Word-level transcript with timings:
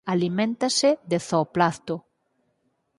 Aliméntase 0.13 0.89
de 1.09 1.17
zooplancto. 1.27 1.95